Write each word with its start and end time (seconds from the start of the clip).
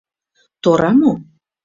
—Тора 0.61 0.89
мо? 0.99 1.11